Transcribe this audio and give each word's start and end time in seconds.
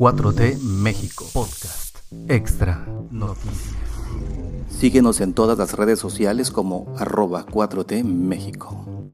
4T 0.00 0.58
México 0.62 1.26
Podcast 1.34 1.98
Extra 2.26 2.86
Noticias. 3.10 3.76
Síguenos 4.70 5.20
en 5.20 5.34
todas 5.34 5.58
las 5.58 5.74
redes 5.74 5.98
sociales 5.98 6.50
como 6.50 6.90
arroba 6.96 7.44
4T 7.44 8.02
México. 8.02 9.12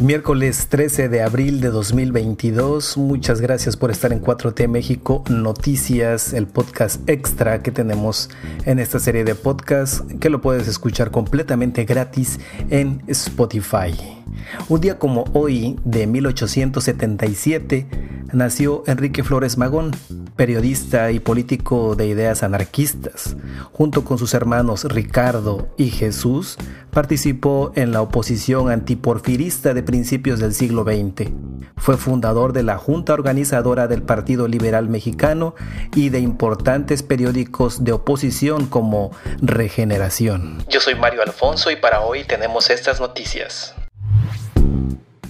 Miércoles 0.00 0.66
13 0.70 1.08
de 1.08 1.22
abril 1.22 1.60
de 1.60 1.68
2022. 1.68 2.96
Muchas 2.96 3.40
gracias 3.40 3.76
por 3.76 3.92
estar 3.92 4.12
en 4.12 4.20
4T 4.20 4.66
México 4.66 5.22
Noticias, 5.30 6.32
el 6.32 6.48
podcast 6.48 7.08
extra 7.08 7.62
que 7.62 7.70
tenemos 7.70 8.28
en 8.64 8.80
esta 8.80 8.98
serie 8.98 9.22
de 9.22 9.36
podcasts 9.36 10.02
que 10.18 10.30
lo 10.30 10.40
puedes 10.40 10.66
escuchar 10.66 11.12
completamente 11.12 11.84
gratis 11.84 12.40
en 12.70 13.04
Spotify. 13.06 14.21
Un 14.68 14.80
día 14.80 14.98
como 14.98 15.24
hoy 15.32 15.78
de 15.84 16.06
1877 16.06 17.86
nació 18.32 18.82
Enrique 18.86 19.22
Flores 19.22 19.58
Magón, 19.58 19.92
periodista 20.36 21.10
y 21.10 21.20
político 21.20 21.94
de 21.94 22.06
ideas 22.06 22.42
anarquistas. 22.42 23.36
Junto 23.72 24.04
con 24.04 24.18
sus 24.18 24.34
hermanos 24.34 24.84
Ricardo 24.84 25.68
y 25.76 25.90
Jesús, 25.90 26.56
participó 26.90 27.72
en 27.74 27.92
la 27.92 28.02
oposición 28.02 28.70
antiporfirista 28.70 29.74
de 29.74 29.82
principios 29.82 30.40
del 30.40 30.54
siglo 30.54 30.84
XX. 30.84 31.30
Fue 31.76 31.96
fundador 31.96 32.52
de 32.52 32.62
la 32.62 32.78
Junta 32.78 33.12
Organizadora 33.12 33.88
del 33.88 34.02
Partido 34.02 34.48
Liberal 34.48 34.88
Mexicano 34.88 35.54
y 35.94 36.10
de 36.10 36.20
importantes 36.20 37.02
periódicos 37.02 37.84
de 37.84 37.92
oposición 37.92 38.66
como 38.66 39.10
Regeneración. 39.40 40.64
Yo 40.68 40.80
soy 40.80 40.94
Mario 40.94 41.22
Alfonso 41.22 41.70
y 41.70 41.76
para 41.76 42.00
hoy 42.00 42.24
tenemos 42.24 42.70
estas 42.70 43.00
noticias. 43.00 43.74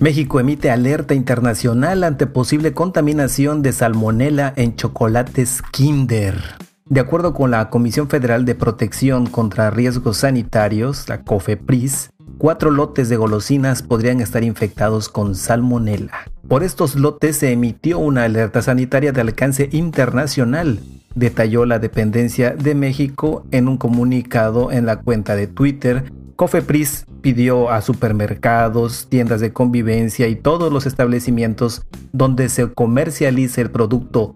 México 0.03 0.41
emite 0.41 0.69
alerta 0.73 1.15
internacional 1.15 2.03
ante 2.03 2.27
posible 2.27 2.73
contaminación 2.73 3.63
de 3.63 3.71
salmonela 3.71 4.53
en 4.57 4.75
chocolates 4.75 5.63
Kinder. 5.71 6.43
De 6.87 6.99
acuerdo 6.99 7.33
con 7.35 7.53
la 7.53 7.71
Comisión 7.71 8.09
Federal 8.09 8.45
de 8.45 8.57
Protección 8.57 9.29
contra 9.29 9.71
Riesgos 9.71 10.17
Sanitarios, 10.17 11.09
la 11.09 11.23
COFEPRIS, 11.23 12.11
cuatro 12.37 12.73
lotes 12.73 13.11
de 13.11 13.17
golosinas 13.17 13.85
podrían 13.85 14.21
estar 14.21 14.43
infectados 14.43 15.09
con 15.09 15.37
salmonela. 15.37 16.25
Por 16.49 16.65
estos 16.65 16.97
lotes 16.97 17.37
se 17.37 17.53
emitió 17.53 18.01
una 18.01 18.25
alerta 18.25 18.61
sanitaria 18.61 19.13
de 19.13 19.21
alcance 19.21 19.69
internacional, 19.71 20.81
detalló 21.15 21.65
la 21.65 21.79
dependencia 21.79 22.57
de 22.57 22.75
México 22.75 23.47
en 23.53 23.69
un 23.69 23.77
comunicado 23.77 24.73
en 24.73 24.85
la 24.85 24.97
cuenta 24.97 25.37
de 25.37 25.47
Twitter 25.47 26.11
Cofepris 26.43 27.07
pidió 27.21 27.71
a 27.71 27.83
supermercados, 27.83 29.07
tiendas 29.09 29.41
de 29.41 29.53
convivencia 29.53 30.27
y 30.27 30.35
todos 30.35 30.73
los 30.73 30.87
establecimientos 30.87 31.87
donde 32.11 32.49
se 32.49 32.73
comercialice 32.73 33.61
el 33.61 33.71
producto 33.71 34.35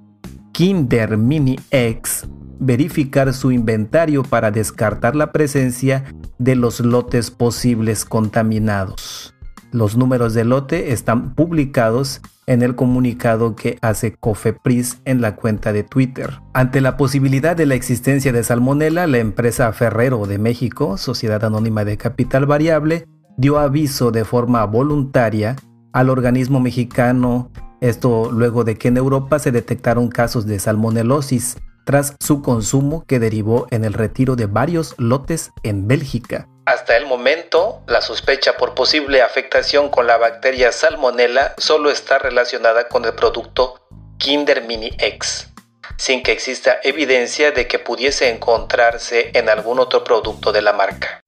Kinder 0.52 1.16
Mini 1.16 1.58
X 1.72 2.28
verificar 2.60 3.34
su 3.34 3.50
inventario 3.50 4.22
para 4.22 4.52
descartar 4.52 5.16
la 5.16 5.32
presencia 5.32 6.04
de 6.38 6.54
los 6.54 6.78
lotes 6.78 7.32
posibles 7.32 8.04
contaminados. 8.04 9.34
Los 9.72 9.96
números 9.96 10.32
de 10.32 10.44
lote 10.44 10.92
están 10.92 11.34
publicados 11.34 12.20
en 12.46 12.62
el 12.62 12.76
comunicado 12.76 13.56
que 13.56 13.78
hace 13.82 14.12
Cofepris 14.14 15.00
en 15.04 15.20
la 15.20 15.36
cuenta 15.36 15.72
de 15.72 15.82
Twitter. 15.82 16.40
Ante 16.54 16.80
la 16.80 16.96
posibilidad 16.96 17.56
de 17.56 17.66
la 17.66 17.74
existencia 17.74 18.32
de 18.32 18.44
salmonela, 18.44 19.06
la 19.06 19.18
empresa 19.18 19.72
Ferrero 19.72 20.26
de 20.26 20.38
México, 20.38 20.96
Sociedad 20.96 21.44
Anónima 21.44 21.84
de 21.84 21.96
Capital 21.96 22.46
Variable, 22.46 23.06
dio 23.36 23.58
aviso 23.58 24.12
de 24.12 24.24
forma 24.24 24.64
voluntaria 24.64 25.56
al 25.92 26.10
organismo 26.10 26.60
mexicano, 26.60 27.50
esto 27.80 28.30
luego 28.32 28.64
de 28.64 28.76
que 28.76 28.88
en 28.88 28.96
Europa 28.96 29.38
se 29.38 29.52
detectaron 29.52 30.08
casos 30.08 30.46
de 30.46 30.58
salmonelosis 30.58 31.56
tras 31.84 32.16
su 32.20 32.42
consumo 32.42 33.04
que 33.06 33.20
derivó 33.20 33.66
en 33.70 33.84
el 33.84 33.92
retiro 33.92 34.36
de 34.36 34.46
varios 34.46 34.94
lotes 34.98 35.52
en 35.62 35.86
Bélgica. 35.86 36.48
Hasta 36.66 36.96
el 36.96 37.06
momento, 37.06 37.84
la 37.86 38.00
sospecha 38.00 38.56
por 38.56 38.74
posible 38.74 39.22
afectación 39.22 39.88
con 39.88 40.08
la 40.08 40.16
bacteria 40.16 40.72
Salmonella 40.72 41.54
solo 41.58 41.92
está 41.92 42.18
relacionada 42.18 42.88
con 42.88 43.04
el 43.04 43.14
producto 43.14 43.86
Kinder 44.18 44.64
Mini 44.66 44.90
X, 44.98 45.52
sin 45.96 46.24
que 46.24 46.32
exista 46.32 46.78
evidencia 46.82 47.52
de 47.52 47.68
que 47.68 47.78
pudiese 47.78 48.30
encontrarse 48.34 49.30
en 49.34 49.48
algún 49.48 49.78
otro 49.78 50.02
producto 50.02 50.50
de 50.50 50.62
la 50.62 50.72
marca. 50.72 51.20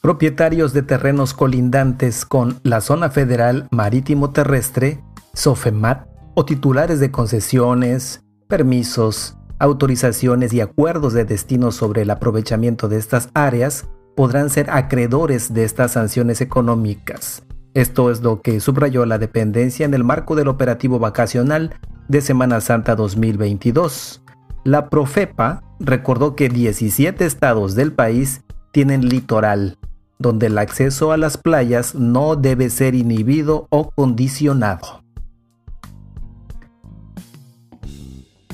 Propietarios 0.00 0.72
de 0.72 0.82
terrenos 0.82 1.34
colindantes 1.34 2.24
con 2.24 2.60
la 2.62 2.80
Zona 2.80 3.10
Federal 3.10 3.66
Marítimo 3.70 4.30
Terrestre, 4.30 5.02
SOFEMAT, 5.34 6.06
o 6.34 6.44
titulares 6.44 7.00
de 7.00 7.10
concesiones, 7.10 8.22
permisos, 8.46 9.36
autorizaciones 9.58 10.52
y 10.52 10.60
acuerdos 10.60 11.14
de 11.14 11.24
destino 11.24 11.72
sobre 11.72 12.02
el 12.02 12.10
aprovechamiento 12.10 12.88
de 12.88 12.98
estas 12.98 13.30
áreas 13.34 13.86
podrán 14.14 14.50
ser 14.50 14.70
acreedores 14.70 15.54
de 15.54 15.64
estas 15.64 15.92
sanciones 15.92 16.40
económicas. 16.40 17.45
Esto 17.76 18.10
es 18.10 18.22
lo 18.22 18.40
que 18.40 18.58
subrayó 18.60 19.04
la 19.04 19.18
dependencia 19.18 19.84
en 19.84 19.92
el 19.92 20.02
marco 20.02 20.34
del 20.34 20.48
operativo 20.48 20.98
vacacional 20.98 21.74
de 22.08 22.22
Semana 22.22 22.62
Santa 22.62 22.96
2022. 22.96 24.22
La 24.64 24.88
Profepa 24.88 25.62
recordó 25.78 26.36
que 26.36 26.48
17 26.48 27.26
estados 27.26 27.74
del 27.74 27.92
país 27.92 28.40
tienen 28.72 29.06
litoral, 29.10 29.76
donde 30.18 30.46
el 30.46 30.56
acceso 30.56 31.12
a 31.12 31.18
las 31.18 31.36
playas 31.36 31.94
no 31.94 32.34
debe 32.34 32.70
ser 32.70 32.94
inhibido 32.94 33.66
o 33.68 33.90
condicionado. 33.90 35.02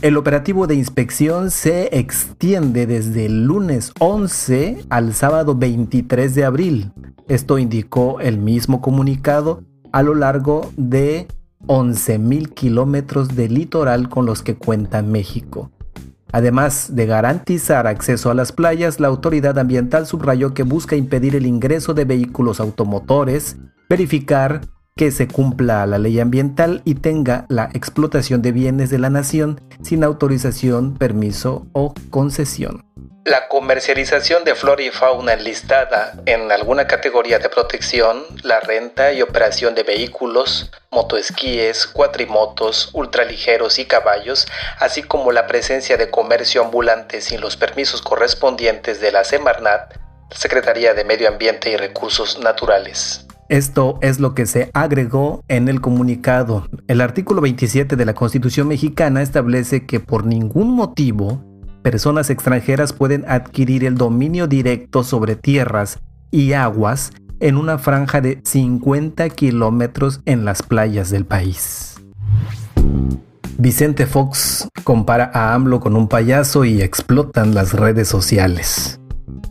El 0.01 0.17
operativo 0.17 0.67
de 0.67 0.75
inspección 0.75 1.53
se 1.53 1.97
extiende 1.97 2.89
desde 2.89 3.27
el 3.27 3.45
lunes 3.45 3.93
11 4.01 4.85
al 4.91 5.15
sábado 5.15 5.55
23 5.55 6.35
de 6.35 6.45
abril. 6.45 6.93
Esto 7.29 7.59
indicó 7.59 8.21
el 8.21 8.39
mismo 8.39 8.81
comunicado 8.81 9.65
a 9.93 10.03
lo 10.03 10.15
largo 10.15 10.71
de 10.77 11.29
11.000 11.67 12.53
kilómetros 12.55 13.37
de 13.37 13.49
litoral 13.49 14.09
con 14.09 14.27
los 14.27 14.43
que 14.43 14.57
cuenta 14.57 15.03
México. 15.03 15.71
Además 16.33 16.97
de 16.97 17.07
garantizar 17.07 17.87
acceso 17.87 18.31
a 18.31 18.35
las 18.35 18.53
playas, 18.53 19.01
la 19.01 19.09
autoridad 19.09 19.59
ambiental 19.59 20.07
subrayó 20.07 20.55
que 20.55 20.63
busca 20.63 20.97
impedir 20.97 21.37
el 21.37 21.47
ingreso 21.47 21.93
de 21.93 22.07
vehículos 22.07 22.59
automotores, 22.59 23.59
verificar 23.89 24.63
que 24.97 25.11
se 25.11 25.29
cumpla 25.29 25.87
la 25.87 25.99
ley 25.99 26.21
ambiental 26.21 26.83
y 26.85 26.95
tenga 26.95 27.47
la 27.49 27.71
explotación 27.75 28.43
de 28.43 28.53
bienes 28.53 28.91
de 28.91 28.99
la 28.99 29.11
nación 29.11 29.61
sin 29.83 30.05
autorización, 30.05 30.95
permiso 30.95 31.67
o 31.73 31.95
concesión. 32.11 32.85
La 33.25 33.47
comercialización 33.47 34.43
de 34.43 34.57
flora 34.57 34.83
y 34.83 34.91
fauna 34.91 35.35
enlistada 35.35 36.13
en 36.27 36.51
alguna 36.51 36.89
categoría 36.89 37.39
de 37.39 37.49
protección, 37.49 38.25
la 38.43 38.59
renta 38.59 39.13
y 39.13 39.23
operación 39.23 39.77
de 39.77 39.85
vehículos, 39.85 40.73
motoesquíes, 40.91 41.87
cuatrimotos, 41.87 42.91
ultraligeros 42.93 43.79
y 43.79 43.85
caballos, 43.85 44.49
así 44.81 45.05
como 45.05 45.31
la 45.31 45.47
presencia 45.47 45.97
de 45.97 46.11
comercio 46.11 46.65
ambulante 46.65 47.21
sin 47.21 47.41
los 47.41 47.57
permisos 47.57 48.03
correspondientes 48.03 49.01
de 49.01 49.13
la 49.13 49.23
Semarnat, 49.23 49.95
Secretaría 50.33 50.93
de 50.93 51.05
Medio 51.05 51.29
Ambiente 51.29 51.71
y 51.71 51.77
Recursos 51.77 52.41
Naturales. 52.41 53.25
Esto 53.49 54.01
es 54.03 54.19
lo 54.19 54.35
que 54.35 54.47
se 54.47 54.71
agregó 54.75 55.45
en 55.47 55.69
el 55.69 55.81
comunicado. 55.81 56.67
El 56.89 57.01
artículo 57.01 57.41
27 57.41 57.95
de 57.95 58.05
la 58.05 58.15
Constitución 58.15 58.67
mexicana 58.67 59.23
establece 59.23 59.87
que 59.87 60.01
por 60.01 60.27
ningún 60.27 60.75
motivo 60.75 61.52
personas 61.83 62.31
extranjeras 62.31 62.93
pueden 62.93 63.25
adquirir 63.29 63.85
el 63.85 63.97
dominio 63.97 64.47
directo 64.47 65.05
sobre 65.05 65.37
tierras 65.37 65.99
y 66.31 66.53
aguas 66.53 67.13
en 67.41 67.57
una 67.57 67.79
franja 67.79 68.21
de 68.21 68.41
50 68.45 69.29
kilómetros 69.31 70.21
en 70.25 70.45
las 70.45 70.63
playas 70.63 71.11
del 71.11 71.27
país. 71.27 71.97
Vicente 73.59 74.07
Fox 74.07 74.69
compara 74.85 75.31
a 75.35 75.55
AMLO 75.55 75.81
con 75.81 75.97
un 75.97 76.09
payaso 76.09 76.65
y 76.65 76.81
explotan 76.83 77.55
las 77.55 77.75
redes 77.75 78.09
sociales. 78.09 78.99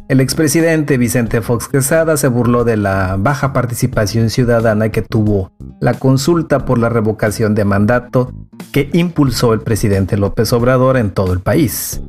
El 0.09 0.19
expresidente 0.19 0.97
Vicente 0.97 1.41
Fox 1.41 1.69
Quesada 1.69 2.17
se 2.17 2.27
burló 2.27 2.65
de 2.65 2.75
la 2.75 3.15
baja 3.17 3.53
participación 3.53 4.29
ciudadana 4.29 4.89
que 4.89 5.01
tuvo 5.01 5.51
la 5.79 5.93
consulta 5.93 6.65
por 6.65 6.77
la 6.77 6.89
revocación 6.89 7.55
de 7.55 7.63
mandato 7.63 8.33
que 8.73 8.89
impulsó 8.91 9.53
el 9.53 9.61
presidente 9.61 10.17
López 10.17 10.51
Obrador 10.51 10.97
en 10.97 11.11
todo 11.11 11.31
el 11.31 11.39
país. 11.39 12.01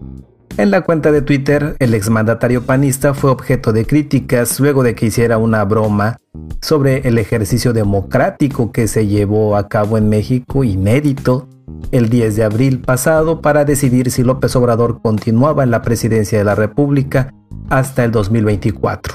En 0.58 0.70
la 0.70 0.82
cuenta 0.82 1.10
de 1.12 1.22
Twitter, 1.22 1.76
el 1.78 1.94
exmandatario 1.94 2.64
panista 2.64 3.14
fue 3.14 3.30
objeto 3.30 3.72
de 3.72 3.86
críticas 3.86 4.60
luego 4.60 4.82
de 4.82 4.94
que 4.94 5.06
hiciera 5.06 5.38
una 5.38 5.64
broma 5.64 6.18
sobre 6.60 7.08
el 7.08 7.16
ejercicio 7.16 7.72
democrático 7.72 8.70
que 8.70 8.86
se 8.86 9.06
llevó 9.06 9.56
a 9.56 9.68
cabo 9.68 9.96
en 9.96 10.10
México, 10.10 10.62
inédito, 10.62 11.48
el 11.90 12.10
10 12.10 12.36
de 12.36 12.44
abril 12.44 12.80
pasado 12.80 13.40
para 13.40 13.64
decidir 13.64 14.10
si 14.10 14.22
López 14.22 14.54
Obrador 14.54 15.00
continuaba 15.00 15.62
en 15.62 15.70
la 15.70 15.80
presidencia 15.80 16.36
de 16.36 16.44
la 16.44 16.54
República 16.54 17.32
hasta 17.70 18.04
el 18.04 18.10
2024. 18.10 19.14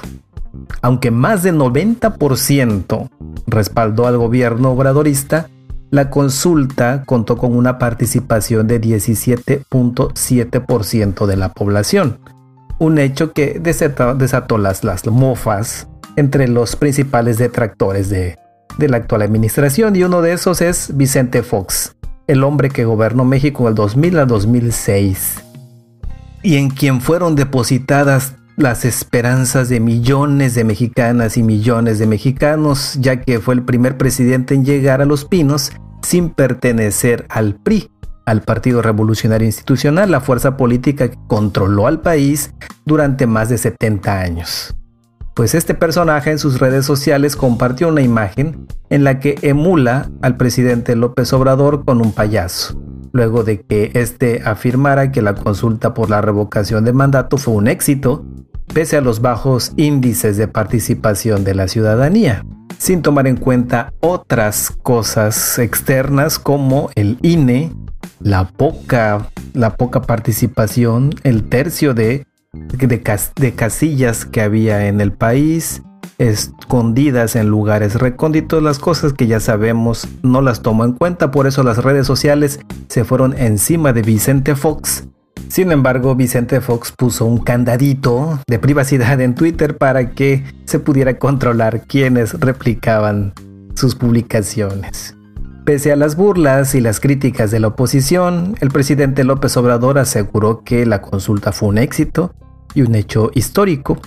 Aunque 0.82 1.12
más 1.12 1.44
del 1.44 1.56
90% 1.56 3.08
respaldó 3.46 4.08
al 4.08 4.18
gobierno 4.18 4.72
obradorista, 4.72 5.48
la 5.90 6.10
consulta 6.10 7.04
contó 7.06 7.36
con 7.36 7.54
una 7.56 7.78
participación 7.78 8.66
de 8.66 8.80
17.7% 8.80 11.26
de 11.26 11.36
la 11.36 11.52
población, 11.52 12.18
un 12.78 12.98
hecho 12.98 13.32
que 13.32 13.60
desató, 13.60 14.58
las, 14.58 15.06
mofas 15.06 15.86
entre 16.16 16.48
los 16.48 16.74
principales 16.76 17.38
detractores 17.38 18.10
de, 18.10 18.36
de 18.78 18.88
la 18.88 18.98
actual 18.98 19.22
administración 19.22 19.96
y 19.96 20.04
uno 20.04 20.22
de 20.22 20.32
esos 20.32 20.60
es 20.60 20.96
Vicente 20.96 21.42
Fox, 21.42 21.96
el 22.26 22.44
hombre 22.44 22.68
que 22.68 22.84
gobernó 22.84 23.24
México 23.24 23.64
del 23.66 23.74
2000 23.74 24.18
al 24.18 24.28
2006 24.28 25.44
y 26.42 26.56
en 26.56 26.70
quien 26.70 27.00
fueron 27.00 27.34
depositadas 27.34 28.34
las 28.58 28.84
esperanzas 28.84 29.68
de 29.68 29.78
millones 29.78 30.56
de 30.56 30.64
mexicanas 30.64 31.36
y 31.36 31.44
millones 31.44 32.00
de 32.00 32.06
mexicanos, 32.08 32.98
ya 33.00 33.20
que 33.20 33.38
fue 33.38 33.54
el 33.54 33.62
primer 33.62 33.96
presidente 33.96 34.54
en 34.54 34.64
llegar 34.64 35.00
a 35.00 35.04
Los 35.04 35.24
Pinos 35.24 35.70
sin 36.02 36.30
pertenecer 36.30 37.24
al 37.28 37.54
PRI, 37.54 37.88
al 38.26 38.42
Partido 38.42 38.82
Revolucionario 38.82 39.46
Institucional, 39.46 40.10
la 40.10 40.20
fuerza 40.20 40.56
política 40.56 41.08
que 41.08 41.18
controló 41.28 41.86
al 41.86 42.00
país 42.00 42.52
durante 42.84 43.28
más 43.28 43.48
de 43.48 43.58
70 43.58 44.20
años. 44.20 44.74
Pues 45.34 45.54
este 45.54 45.74
personaje 45.74 46.32
en 46.32 46.40
sus 46.40 46.58
redes 46.58 46.84
sociales 46.84 47.36
compartió 47.36 47.86
una 47.86 48.02
imagen 48.02 48.66
en 48.90 49.04
la 49.04 49.20
que 49.20 49.36
emula 49.42 50.10
al 50.20 50.36
presidente 50.36 50.96
López 50.96 51.32
Obrador 51.32 51.84
con 51.84 52.00
un 52.00 52.10
payaso, 52.10 52.76
luego 53.12 53.44
de 53.44 53.60
que 53.60 53.92
éste 53.94 54.42
afirmara 54.44 55.12
que 55.12 55.22
la 55.22 55.36
consulta 55.36 55.94
por 55.94 56.10
la 56.10 56.20
revocación 56.20 56.84
de 56.84 56.92
mandato 56.92 57.38
fue 57.38 57.54
un 57.54 57.68
éxito, 57.68 58.26
pese 58.72 58.96
a 58.96 59.00
los 59.00 59.20
bajos 59.20 59.72
índices 59.76 60.36
de 60.36 60.48
participación 60.48 61.44
de 61.44 61.54
la 61.54 61.68
ciudadanía, 61.68 62.44
sin 62.78 63.02
tomar 63.02 63.26
en 63.26 63.36
cuenta 63.36 63.92
otras 64.00 64.70
cosas 64.82 65.58
externas 65.58 66.38
como 66.38 66.90
el 66.94 67.18
INE, 67.22 67.72
la 68.20 68.48
poca, 68.48 69.30
la 69.54 69.76
poca 69.76 70.02
participación, 70.02 71.14
el 71.24 71.44
tercio 71.48 71.94
de 71.94 72.28
de, 72.52 73.54
casillas 73.54 74.24
que 74.24 74.40
había 74.40 74.88
en 74.88 75.00
el 75.00 75.12
país, 75.12 75.82
escondidas 76.18 77.36
en 77.36 77.48
lugares 77.48 77.94
recónditos, 77.94 78.62
las 78.62 78.78
cosas 78.78 79.12
que 79.12 79.26
ya 79.26 79.40
sabemos 79.40 80.08
no 80.22 80.40
las 80.40 80.62
tomó 80.62 80.84
en 80.84 80.92
cuenta, 80.92 81.30
por 81.30 81.46
eso 81.46 81.62
las 81.62 81.78
redes 81.78 82.06
sociales 82.06 82.60
se 82.88 83.04
fueron 83.04 83.38
encima 83.38 83.92
de 83.92 84.02
Vicente 84.02 84.54
Fox. 84.54 85.08
Sin 85.48 85.72
embargo, 85.72 86.14
Vicente 86.14 86.60
Fox 86.60 86.92
puso 86.92 87.24
un 87.24 87.38
candadito 87.38 88.38
de 88.46 88.58
privacidad 88.58 89.20
en 89.20 89.34
Twitter 89.34 89.78
para 89.78 90.10
que 90.10 90.44
se 90.66 90.78
pudiera 90.78 91.18
controlar 91.18 91.82
quienes 91.86 92.38
replicaban 92.38 93.32
sus 93.74 93.94
publicaciones. 93.94 95.16
Pese 95.64 95.92
a 95.92 95.96
las 95.96 96.16
burlas 96.16 96.74
y 96.74 96.80
las 96.80 97.00
críticas 97.00 97.50
de 97.50 97.60
la 97.60 97.68
oposición, 97.68 98.56
el 98.60 98.70
presidente 98.70 99.24
López 99.24 99.56
Obrador 99.56 99.98
aseguró 99.98 100.62
que 100.64 100.86
la 100.86 101.00
consulta 101.00 101.52
fue 101.52 101.68
un 101.68 101.78
éxito 101.78 102.34
y 102.74 102.82
un 102.82 102.94
hecho 102.94 103.30
histórico 103.34 103.98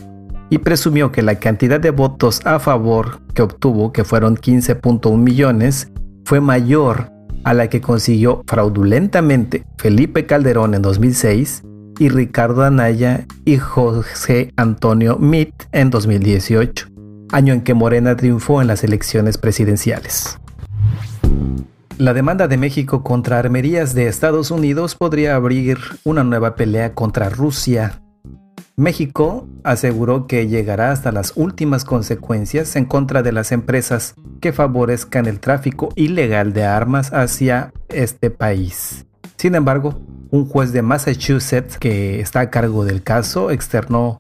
y 0.49 0.59
presumió 0.59 1.11
que 1.11 1.21
la 1.21 1.35
cantidad 1.35 1.79
de 1.79 1.91
votos 1.91 2.41
a 2.45 2.59
favor 2.59 3.21
que 3.33 3.41
obtuvo, 3.41 3.91
que 3.91 4.03
fueron 4.03 4.35
15.1 4.35 5.17
millones, 5.17 5.91
fue 6.25 6.41
mayor 6.41 7.11
a 7.43 7.53
la 7.53 7.69
que 7.69 7.81
consiguió 7.81 8.43
fraudulentamente 8.47 9.63
Felipe 9.77 10.25
Calderón 10.25 10.73
en 10.73 10.81
2006 10.81 11.63
y 11.99 12.09
Ricardo 12.09 12.63
Anaya 12.63 13.25
y 13.45 13.57
José 13.57 14.51
Antonio 14.55 15.17
Mitt 15.17 15.53
en 15.71 15.89
2018, 15.89 16.87
año 17.31 17.53
en 17.53 17.61
que 17.61 17.73
Morena 17.73 18.15
triunfó 18.15 18.61
en 18.61 18.67
las 18.67 18.83
elecciones 18.83 19.37
presidenciales. 19.37 20.39
La 21.97 22.15
demanda 22.15 22.47
de 22.47 22.57
México 22.57 23.03
contra 23.03 23.37
armerías 23.37 23.93
de 23.93 24.07
Estados 24.07 24.49
Unidos 24.49 24.95
podría 24.95 25.35
abrir 25.35 25.77
una 26.03 26.23
nueva 26.23 26.55
pelea 26.55 26.95
contra 26.95 27.29
Rusia. 27.29 28.00
México 28.81 29.47
aseguró 29.63 30.25
que 30.25 30.47
llegará 30.47 30.91
hasta 30.91 31.11
las 31.11 31.33
últimas 31.35 31.85
consecuencias 31.85 32.75
en 32.75 32.85
contra 32.85 33.21
de 33.21 33.31
las 33.31 33.51
empresas 33.51 34.15
que 34.41 34.53
favorezcan 34.53 35.27
el 35.27 35.39
tráfico 35.39 35.89
ilegal 35.95 36.51
de 36.51 36.63
armas 36.63 37.13
hacia 37.13 37.73
este 37.89 38.31
país. 38.31 39.05
Sin 39.37 39.53
embargo, 39.53 40.01
un 40.31 40.47
juez 40.47 40.71
de 40.71 40.81
Massachusetts 40.81 41.77
que 41.77 42.21
está 42.21 42.39
a 42.39 42.49
cargo 42.49 42.83
del 42.83 43.03
caso 43.03 43.51
externó 43.51 44.17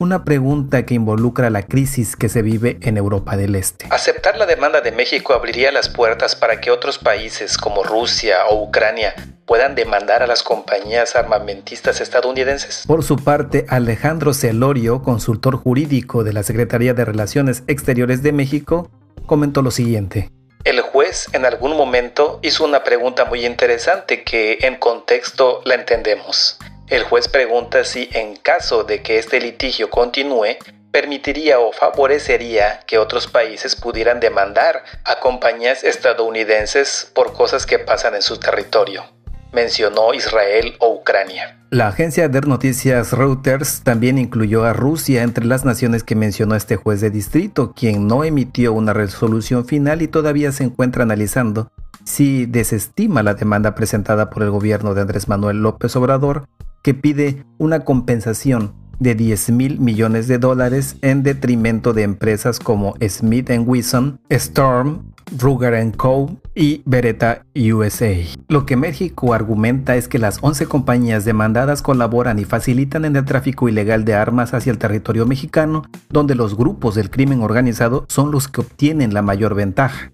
una 0.00 0.24
pregunta 0.24 0.86
que 0.86 0.94
involucra 0.94 1.50
la 1.50 1.64
crisis 1.64 2.14
que 2.14 2.28
se 2.28 2.40
vive 2.40 2.78
en 2.82 2.96
Europa 2.96 3.36
del 3.36 3.56
Este. 3.56 3.88
¿Aceptar 3.90 4.38
la 4.38 4.46
demanda 4.46 4.80
de 4.80 4.92
México 4.92 5.32
abriría 5.32 5.72
las 5.72 5.88
puertas 5.88 6.36
para 6.36 6.60
que 6.60 6.70
otros 6.70 6.98
países 6.98 7.58
como 7.58 7.82
Rusia 7.82 8.46
o 8.48 8.62
Ucrania 8.62 9.12
puedan 9.44 9.74
demandar 9.74 10.22
a 10.22 10.28
las 10.28 10.44
compañías 10.44 11.16
armamentistas 11.16 12.00
estadounidenses? 12.00 12.84
Por 12.86 13.02
su 13.02 13.16
parte, 13.16 13.66
Alejandro 13.68 14.34
Celorio, 14.34 15.02
consultor 15.02 15.56
jurídico 15.56 16.22
de 16.22 16.32
la 16.32 16.44
Secretaría 16.44 16.94
de 16.94 17.04
Relaciones 17.04 17.64
Exteriores 17.66 18.22
de 18.22 18.30
México, 18.30 18.92
comentó 19.26 19.62
lo 19.62 19.72
siguiente. 19.72 20.30
El 20.62 20.80
juez 20.80 21.26
en 21.32 21.44
algún 21.44 21.76
momento 21.76 22.38
hizo 22.42 22.64
una 22.64 22.84
pregunta 22.84 23.24
muy 23.24 23.44
interesante 23.44 24.22
que 24.22 24.58
en 24.60 24.76
contexto 24.76 25.60
la 25.64 25.74
entendemos. 25.74 26.56
El 26.90 27.02
juez 27.02 27.28
pregunta 27.28 27.84
si 27.84 28.08
en 28.12 28.36
caso 28.36 28.82
de 28.82 29.02
que 29.02 29.18
este 29.18 29.42
litigio 29.42 29.90
continúe, 29.90 30.56
permitiría 30.90 31.58
o 31.58 31.70
favorecería 31.70 32.80
que 32.86 32.96
otros 32.96 33.26
países 33.26 33.76
pudieran 33.76 34.20
demandar 34.20 34.84
a 35.04 35.20
compañías 35.20 35.84
estadounidenses 35.84 37.10
por 37.14 37.34
cosas 37.34 37.66
que 37.66 37.78
pasan 37.78 38.14
en 38.14 38.22
su 38.22 38.38
territorio. 38.38 39.04
Mencionó 39.52 40.14
Israel 40.14 40.76
o 40.78 40.94
Ucrania. 40.94 41.58
La 41.68 41.88
agencia 41.88 42.30
de 42.30 42.40
noticias 42.40 43.12
Reuters 43.12 43.82
también 43.82 44.16
incluyó 44.16 44.64
a 44.64 44.72
Rusia 44.72 45.22
entre 45.22 45.44
las 45.44 45.66
naciones 45.66 46.04
que 46.04 46.14
mencionó 46.14 46.54
este 46.54 46.76
juez 46.76 47.02
de 47.02 47.10
distrito, 47.10 47.74
quien 47.74 48.06
no 48.06 48.24
emitió 48.24 48.72
una 48.72 48.94
resolución 48.94 49.66
final 49.66 50.00
y 50.00 50.08
todavía 50.08 50.52
se 50.52 50.64
encuentra 50.64 51.02
analizando 51.02 51.70
si 52.04 52.46
desestima 52.46 53.22
la 53.22 53.34
demanda 53.34 53.74
presentada 53.74 54.30
por 54.30 54.42
el 54.42 54.50
gobierno 54.50 54.94
de 54.94 55.02
Andrés 55.02 55.28
Manuel 55.28 55.58
López 55.58 55.94
Obrador 55.96 56.48
que 56.88 56.94
pide 56.94 57.44
una 57.58 57.80
compensación 57.80 58.72
de 58.98 59.14
10 59.14 59.50
mil 59.50 59.78
millones 59.78 60.26
de 60.26 60.38
dólares 60.38 60.96
en 61.02 61.22
detrimento 61.22 61.92
de 61.92 62.02
empresas 62.02 62.58
como 62.58 62.94
Smith 63.06 63.50
Wesson, 63.50 64.18
Storm, 64.30 65.12
Ruger 65.38 65.94
Co. 65.98 66.40
y 66.54 66.80
Beretta 66.86 67.44
USA. 67.54 68.14
Lo 68.48 68.64
que 68.64 68.78
México 68.78 69.34
argumenta 69.34 69.96
es 69.96 70.08
que 70.08 70.18
las 70.18 70.38
11 70.40 70.64
compañías 70.64 71.26
demandadas 71.26 71.82
colaboran 71.82 72.38
y 72.38 72.46
facilitan 72.46 73.04
en 73.04 73.16
el 73.16 73.26
tráfico 73.26 73.68
ilegal 73.68 74.06
de 74.06 74.14
armas 74.14 74.54
hacia 74.54 74.72
el 74.72 74.78
territorio 74.78 75.26
mexicano, 75.26 75.82
donde 76.08 76.34
los 76.34 76.56
grupos 76.56 76.94
del 76.94 77.10
crimen 77.10 77.42
organizado 77.42 78.06
son 78.08 78.30
los 78.30 78.48
que 78.48 78.62
obtienen 78.62 79.12
la 79.12 79.20
mayor 79.20 79.54
ventaja. 79.54 80.10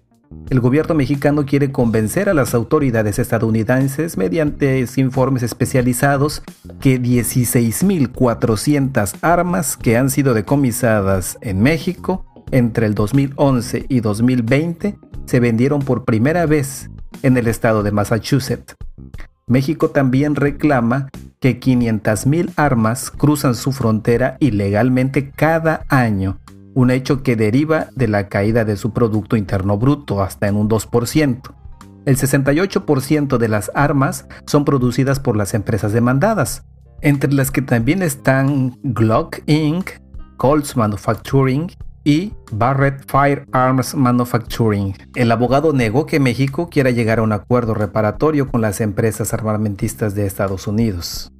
El 0.49 0.59
gobierno 0.59 0.95
mexicano 0.95 1.45
quiere 1.45 1.71
convencer 1.71 2.29
a 2.29 2.33
las 2.33 2.53
autoridades 2.53 3.17
estadounidenses 3.19 4.17
mediante 4.17 4.85
informes 4.97 5.43
especializados 5.43 6.43
que 6.79 7.01
16.400 7.01 9.15
armas 9.21 9.77
que 9.77 9.97
han 9.97 10.09
sido 10.09 10.33
decomisadas 10.33 11.37
en 11.41 11.61
México 11.61 12.25
entre 12.51 12.85
el 12.85 12.95
2011 12.95 13.85
y 13.89 14.01
2020 14.01 14.97
se 15.25 15.39
vendieron 15.39 15.81
por 15.81 16.05
primera 16.05 16.45
vez 16.45 16.91
en 17.23 17.37
el 17.37 17.47
estado 17.47 17.81
de 17.81 17.91
Massachusetts. 17.91 18.75
México 19.47 19.89
también 19.89 20.35
reclama 20.35 21.09
que 21.39 21.59
500.000 21.59 22.51
armas 22.55 23.11
cruzan 23.11 23.55
su 23.55 23.71
frontera 23.71 24.37
ilegalmente 24.39 25.31
cada 25.31 25.85
año 25.89 26.39
un 26.75 26.91
hecho 26.91 27.23
que 27.23 27.35
deriva 27.35 27.87
de 27.95 28.07
la 28.07 28.27
caída 28.27 28.65
de 28.65 28.77
su 28.77 28.91
Producto 28.91 29.37
Interno 29.37 29.77
Bruto 29.77 30.21
hasta 30.21 30.47
en 30.47 30.57
un 30.57 30.69
2%. 30.69 31.41
El 32.05 32.17
68% 32.17 33.37
de 33.37 33.47
las 33.47 33.71
armas 33.73 34.27
son 34.45 34.65
producidas 34.65 35.19
por 35.19 35.37
las 35.37 35.55
empresas 35.55 35.93
demandadas, 35.93 36.65
entre 37.01 37.33
las 37.33 37.49
que 37.49 37.63
también 37.63 38.03
están 38.03 38.77
Glock 38.83 39.39
Inc., 39.47 39.89
Colts 40.37 40.75
Manufacturing 40.75 41.71
y 42.03 42.33
Barrett 42.51 43.09
Firearms 43.09 43.95
Manufacturing. 43.95 44.95
El 45.15 45.31
abogado 45.31 45.73
negó 45.73 46.05
que 46.05 46.19
México 46.19 46.69
quiera 46.69 46.91
llegar 46.91 47.19
a 47.19 47.23
un 47.23 47.31
acuerdo 47.31 47.73
reparatorio 47.73 48.47
con 48.47 48.61
las 48.61 48.81
empresas 48.81 49.33
armamentistas 49.33 50.13
de 50.13 50.25
Estados 50.25 50.67
Unidos, 50.67 51.31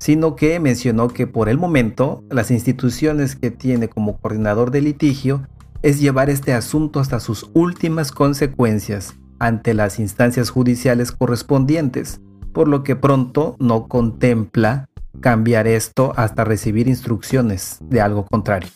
sino 0.00 0.34
que 0.34 0.58
mencionó 0.58 1.08
que 1.08 1.26
por 1.26 1.48
el 1.48 1.58
momento 1.58 2.24
las 2.30 2.50
instituciones 2.50 3.36
que 3.36 3.50
tiene 3.50 3.88
como 3.88 4.16
coordinador 4.16 4.70
de 4.70 4.80
litigio 4.80 5.46
es 5.82 6.00
llevar 6.00 6.30
este 6.30 6.54
asunto 6.54 7.00
hasta 7.00 7.20
sus 7.20 7.50
últimas 7.52 8.10
consecuencias 8.10 9.14
ante 9.38 9.74
las 9.74 9.98
instancias 9.98 10.50
judiciales 10.50 11.12
correspondientes, 11.12 12.20
por 12.52 12.66
lo 12.66 12.82
que 12.82 12.96
pronto 12.96 13.56
no 13.58 13.88
contempla 13.88 14.88
cambiar 15.20 15.66
esto 15.66 16.12
hasta 16.16 16.44
recibir 16.44 16.88
instrucciones 16.88 17.78
de 17.82 18.00
algo 18.00 18.24
contrario. 18.24 18.70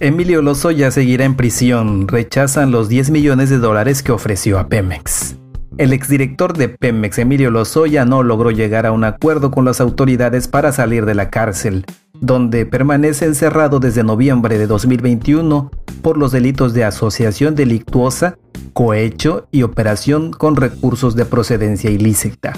Emilio 0.00 0.42
Lozoya 0.42 0.90
seguirá 0.90 1.24
en 1.24 1.34
prisión. 1.34 2.06
Rechazan 2.08 2.70
los 2.70 2.90
10 2.90 3.10
millones 3.10 3.48
de 3.48 3.58
dólares 3.58 4.02
que 4.02 4.12
ofreció 4.12 4.58
a 4.58 4.68
Pemex. 4.68 5.36
El 5.78 5.92
exdirector 5.92 6.56
de 6.56 6.70
Pemex, 6.70 7.18
Emilio 7.18 7.50
Lozoya, 7.50 8.06
no 8.06 8.22
logró 8.22 8.50
llegar 8.50 8.86
a 8.86 8.92
un 8.92 9.04
acuerdo 9.04 9.50
con 9.50 9.66
las 9.66 9.82
autoridades 9.82 10.48
para 10.48 10.72
salir 10.72 11.04
de 11.04 11.14
la 11.14 11.28
cárcel, 11.28 11.84
donde 12.14 12.64
permanece 12.64 13.26
encerrado 13.26 13.78
desde 13.78 14.02
noviembre 14.02 14.56
de 14.56 14.66
2021 14.66 15.70
por 16.00 16.16
los 16.16 16.32
delitos 16.32 16.72
de 16.72 16.84
asociación 16.84 17.54
delictuosa, 17.54 18.38
cohecho 18.72 19.48
y 19.50 19.64
operación 19.64 20.32
con 20.32 20.56
recursos 20.56 21.14
de 21.14 21.26
procedencia 21.26 21.90
ilícita. 21.90 22.54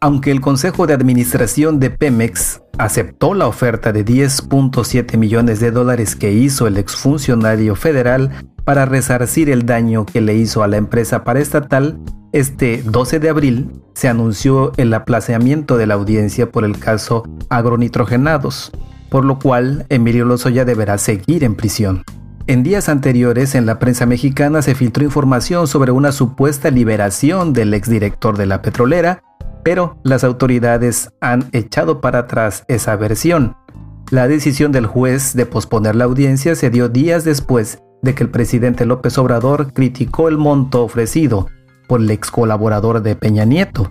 Aunque 0.00 0.30
el 0.30 0.40
Consejo 0.40 0.86
de 0.86 0.94
Administración 0.94 1.80
de 1.80 1.90
Pemex 1.90 2.62
aceptó 2.78 3.34
la 3.34 3.46
oferta 3.46 3.92
de 3.92 4.04
10.7 4.04 5.16
millones 5.16 5.60
de 5.60 5.70
dólares 5.70 6.16
que 6.16 6.32
hizo 6.32 6.66
el 6.66 6.76
exfuncionario 6.76 7.74
federal 7.74 8.30
para 8.64 8.84
resarcir 8.84 9.50
el 9.50 9.66
daño 9.66 10.06
que 10.06 10.20
le 10.20 10.34
hizo 10.34 10.62
a 10.62 10.68
la 10.68 10.76
empresa 10.76 11.24
paraestatal, 11.24 11.98
este 12.32 12.82
12 12.82 13.18
de 13.18 13.28
abril 13.28 13.70
se 13.94 14.08
anunció 14.08 14.72
el 14.76 14.94
aplazamiento 14.94 15.76
de 15.76 15.86
la 15.86 15.94
audiencia 15.94 16.50
por 16.50 16.64
el 16.64 16.78
caso 16.78 17.24
agronitrogenados, 17.50 18.72
por 19.10 19.24
lo 19.24 19.38
cual 19.38 19.84
Emilio 19.88 20.24
Lozoya 20.24 20.64
deberá 20.64 20.96
seguir 20.96 21.44
en 21.44 21.56
prisión. 21.56 22.04
En 22.46 22.62
días 22.62 22.88
anteriores, 22.88 23.54
en 23.54 23.66
la 23.66 23.78
prensa 23.78 24.06
mexicana 24.06 24.62
se 24.62 24.74
filtró 24.74 25.04
información 25.04 25.68
sobre 25.68 25.92
una 25.92 26.10
supuesta 26.10 26.70
liberación 26.70 27.52
del 27.52 27.74
exdirector 27.74 28.36
de 28.36 28.46
la 28.46 28.62
petrolera, 28.62 29.22
pero 29.62 29.98
las 30.02 30.24
autoridades 30.24 31.10
han 31.20 31.48
echado 31.52 32.00
para 32.00 32.20
atrás 32.20 32.64
esa 32.68 32.96
versión. 32.96 33.56
La 34.10 34.28
decisión 34.28 34.72
del 34.72 34.86
juez 34.86 35.34
de 35.34 35.46
posponer 35.46 35.96
la 35.96 36.04
audiencia 36.04 36.54
se 36.54 36.70
dio 36.70 36.88
días 36.88 37.24
después 37.24 37.78
de 38.02 38.14
que 38.14 38.24
el 38.24 38.30
presidente 38.30 38.84
López 38.84 39.16
Obrador 39.16 39.72
criticó 39.72 40.28
el 40.28 40.36
monto 40.36 40.82
ofrecido 40.82 41.46
por 41.88 42.00
el 42.00 42.10
ex 42.10 42.30
colaborador 42.30 43.02
de 43.02 43.16
Peña 43.16 43.44
Nieto. 43.44 43.90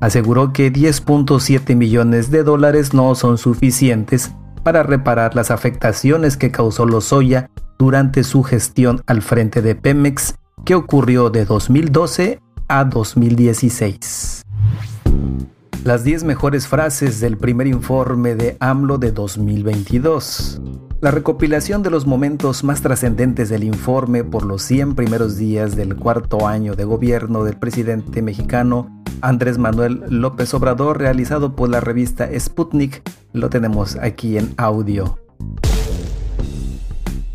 Aseguró 0.00 0.52
que 0.52 0.72
10.7 0.72 1.76
millones 1.76 2.30
de 2.30 2.42
dólares 2.42 2.92
no 2.92 3.14
son 3.14 3.38
suficientes 3.38 4.32
para 4.64 4.82
reparar 4.82 5.34
las 5.34 5.50
afectaciones 5.50 6.36
que 6.36 6.50
causó 6.50 6.86
Lozoya 6.86 7.50
durante 7.78 8.24
su 8.24 8.42
gestión 8.42 9.02
al 9.06 9.22
frente 9.22 9.62
de 9.62 9.74
Pemex, 9.74 10.34
que 10.64 10.74
ocurrió 10.74 11.30
de 11.30 11.44
2012 11.44 12.40
a 12.68 12.84
2016. 12.84 14.41
Las 15.84 16.04
10 16.04 16.22
mejores 16.22 16.68
frases 16.68 17.18
del 17.18 17.36
primer 17.36 17.66
informe 17.66 18.36
de 18.36 18.56
AMLO 18.60 18.98
de 18.98 19.10
2022. 19.10 20.60
La 21.00 21.10
recopilación 21.10 21.82
de 21.82 21.90
los 21.90 22.06
momentos 22.06 22.62
más 22.62 22.82
trascendentes 22.82 23.48
del 23.48 23.64
informe 23.64 24.22
por 24.22 24.44
los 24.44 24.62
100 24.62 24.94
primeros 24.94 25.38
días 25.38 25.74
del 25.74 25.96
cuarto 25.96 26.46
año 26.46 26.76
de 26.76 26.84
gobierno 26.84 27.42
del 27.42 27.58
presidente 27.58 28.22
mexicano 28.22 29.02
Andrés 29.22 29.58
Manuel 29.58 30.04
López 30.08 30.54
Obrador, 30.54 30.98
realizado 30.98 31.56
por 31.56 31.68
la 31.68 31.80
revista 31.80 32.28
Sputnik, 32.38 33.02
lo 33.32 33.50
tenemos 33.50 33.96
aquí 33.96 34.38
en 34.38 34.54
audio. 34.58 35.18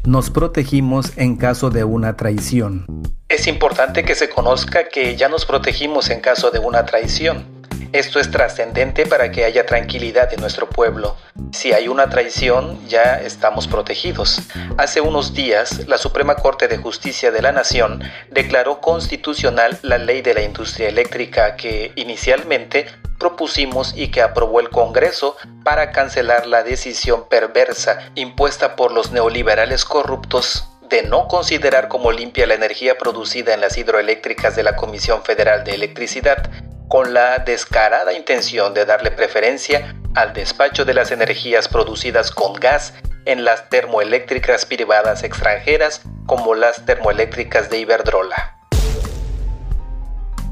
Nos 0.06 0.30
protegimos 0.30 1.12
en 1.18 1.36
caso 1.36 1.70
de 1.70 1.84
una 1.84 2.16
traición. 2.16 2.86
Es 3.28 3.46
importante 3.48 4.06
que 4.06 4.16
se 4.16 4.30
conozca 4.30 4.88
que 4.88 5.18
ya 5.18 5.28
nos 5.28 5.46
protegimos 5.46 6.10
en 6.10 6.22
caso 6.22 6.50
de 6.50 6.60
una 6.60 6.86
traición. 6.86 7.57
Esto 7.98 8.20
es 8.20 8.30
trascendente 8.30 9.08
para 9.08 9.32
que 9.32 9.44
haya 9.44 9.66
tranquilidad 9.66 10.32
en 10.32 10.40
nuestro 10.40 10.70
pueblo. 10.70 11.18
Si 11.52 11.74
hay 11.74 11.88
una 11.88 12.08
traición, 12.12 12.88
ya 12.88 13.20
estamos 13.20 13.68
protegidos. 13.68 14.40
Hace 14.78 15.02
unos 15.02 15.34
días, 15.34 15.88
la 15.88 15.98
Suprema 15.98 16.36
Corte 16.36 16.68
de 16.68 16.78
Justicia 16.78 17.32
de 17.32 17.42
la 17.42 17.52
Nación 17.52 18.04
declaró 18.30 18.82
constitucional 18.82 19.80
la 19.82 19.98
ley 19.98 20.22
de 20.22 20.36
la 20.36 20.44
industria 20.44 20.90
eléctrica 20.90 21.56
que 21.56 21.92
inicialmente 21.96 22.86
propusimos 23.18 23.96
y 23.98 24.10
que 24.10 24.22
aprobó 24.22 24.60
el 24.60 24.70
Congreso 24.70 25.36
para 25.64 25.90
cancelar 25.92 26.46
la 26.46 26.62
decisión 26.62 27.28
perversa 27.28 28.12
impuesta 28.14 28.76
por 28.76 28.92
los 28.92 29.12
neoliberales 29.12 29.86
corruptos 29.86 30.70
de 30.88 31.02
no 31.02 31.28
considerar 31.28 31.88
como 31.88 32.12
limpia 32.12 32.46
la 32.46 32.54
energía 32.54 32.96
producida 33.00 33.56
en 33.56 33.62
las 33.62 33.76
hidroeléctricas 33.76 34.56
de 34.56 34.62
la 34.62 34.76
Comisión 34.76 35.24
Federal 35.24 35.64
de 35.64 35.74
Electricidad 35.74 36.48
con 36.88 37.14
la 37.14 37.40
descarada 37.40 38.14
intención 38.14 38.74
de 38.74 38.86
darle 38.86 39.12
preferencia 39.12 39.96
al 40.16 40.34
despacho 40.34 40.86
de 40.86 40.94
las 40.94 41.12
energías 41.12 41.68
producidas 41.68 42.32
con 42.32 42.54
gas 42.54 42.94
en 43.26 43.44
las 43.44 43.70
termoeléctricas 43.70 44.66
privadas 44.66 45.24
extranjeras 45.24 46.02
como 46.26 46.56
las 46.56 46.86
termoeléctricas 46.86 47.70
de 47.70 47.80
Iberdrola. 47.80 48.58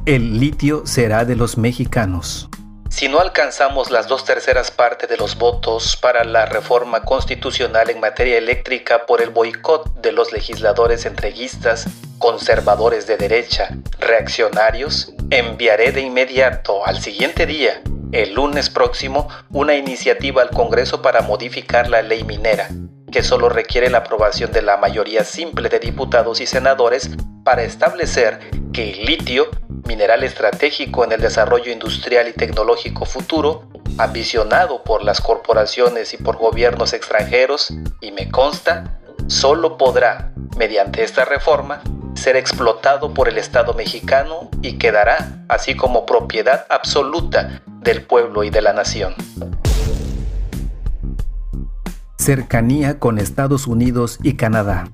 El 0.05 0.39
litio 0.39 0.85
será 0.85 1.25
de 1.25 1.35
los 1.35 1.57
mexicanos. 1.57 2.49
Si 2.89 3.09
no 3.09 3.19
alcanzamos 3.19 3.89
las 3.91 4.07
dos 4.07 4.23
terceras 4.23 4.71
partes 4.71 5.09
de 5.09 5.17
los 5.17 5.37
votos 5.37 5.97
para 5.97 6.23
la 6.23 6.45
reforma 6.45 7.01
constitucional 7.01 7.89
en 7.89 7.99
materia 7.99 8.37
eléctrica 8.37 9.05
por 9.05 9.21
el 9.21 9.31
boicot 9.31 10.01
de 10.01 10.11
los 10.11 10.31
legisladores 10.31 11.05
entreguistas, 11.05 11.87
conservadores 12.17 13.07
de 13.07 13.17
derecha, 13.17 13.69
reaccionarios, 13.99 15.13
enviaré 15.29 15.91
de 15.91 16.01
inmediato 16.01 16.85
al 16.85 17.01
siguiente 17.01 17.45
día, 17.45 17.81
el 18.11 18.33
lunes 18.33 18.69
próximo, 18.69 19.27
una 19.51 19.75
iniciativa 19.75 20.41
al 20.41 20.49
Congreso 20.49 21.01
para 21.01 21.21
modificar 21.21 21.89
la 21.89 22.01
ley 22.01 22.23
minera, 22.23 22.69
que 23.11 23.23
solo 23.23 23.49
requiere 23.49 23.89
la 23.89 23.99
aprobación 23.99 24.51
de 24.51 24.61
la 24.61 24.77
mayoría 24.77 25.23
simple 25.23 25.69
de 25.69 25.79
diputados 25.79 26.39
y 26.41 26.45
senadores 26.45 27.09
para 27.43 27.63
establecer 27.63 28.39
que 28.71 28.91
el 28.91 29.05
litio 29.05 29.49
mineral 29.85 30.23
estratégico 30.23 31.03
en 31.03 31.11
el 31.11 31.21
desarrollo 31.21 31.71
industrial 31.71 32.27
y 32.27 32.33
tecnológico 32.33 33.05
futuro, 33.05 33.69
ambicionado 33.97 34.83
por 34.83 35.03
las 35.03 35.21
corporaciones 35.21 36.13
y 36.13 36.17
por 36.17 36.37
gobiernos 36.37 36.93
extranjeros, 36.93 37.73
y 38.01 38.11
me 38.11 38.29
consta, 38.31 38.99
solo 39.27 39.77
podrá, 39.77 40.33
mediante 40.57 41.03
esta 41.03 41.25
reforma, 41.25 41.81
ser 42.15 42.35
explotado 42.35 43.13
por 43.13 43.29
el 43.29 43.37
Estado 43.37 43.73
mexicano 43.73 44.49
y 44.61 44.77
quedará 44.77 45.45
así 45.47 45.75
como 45.75 46.05
propiedad 46.05 46.65
absoluta 46.69 47.61
del 47.81 48.03
pueblo 48.03 48.43
y 48.43 48.49
de 48.49 48.61
la 48.61 48.73
nación. 48.73 49.13
Cercanía 52.17 52.97
con 52.99 53.19
Estados 53.19 53.67
Unidos 53.67 54.17
y 54.23 54.35
Canadá. 54.35 54.89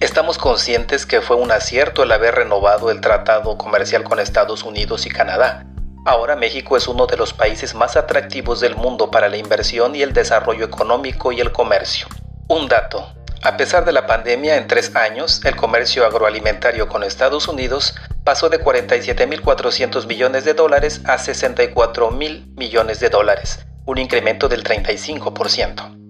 Estamos 0.00 0.38
conscientes 0.38 1.06
que 1.06 1.20
fue 1.20 1.36
un 1.36 1.52
acierto 1.52 2.02
el 2.02 2.12
haber 2.12 2.34
renovado 2.34 2.90
el 2.90 3.00
tratado 3.00 3.56
comercial 3.56 4.02
con 4.02 4.18
Estados 4.18 4.64
Unidos 4.64 5.06
y 5.06 5.10
Canadá. 5.10 5.66
Ahora 6.06 6.34
México 6.34 6.76
es 6.76 6.88
uno 6.88 7.06
de 7.06 7.18
los 7.18 7.34
países 7.34 7.74
más 7.74 7.96
atractivos 7.96 8.60
del 8.60 8.74
mundo 8.74 9.10
para 9.10 9.28
la 9.28 9.36
inversión 9.36 9.94
y 9.94 10.02
el 10.02 10.14
desarrollo 10.14 10.64
económico 10.64 11.30
y 11.30 11.40
el 11.40 11.52
comercio. 11.52 12.06
Un 12.48 12.68
dato. 12.68 13.06
A 13.42 13.56
pesar 13.56 13.84
de 13.84 13.92
la 13.92 14.06
pandemia, 14.06 14.56
en 14.56 14.66
tres 14.66 14.94
años, 14.94 15.40
el 15.44 15.56
comercio 15.56 16.04
agroalimentario 16.04 16.88
con 16.88 17.02
Estados 17.02 17.48
Unidos 17.48 17.94
pasó 18.22 18.48
de 18.48 18.62
47.400 18.62 20.06
millones 20.06 20.44
de 20.44 20.54
dólares 20.54 21.00
a 21.04 21.16
64.000 21.16 22.54
millones 22.56 23.00
de 23.00 23.08
dólares, 23.08 23.66
un 23.86 23.98
incremento 23.98 24.48
del 24.48 24.62
35% 24.62 26.00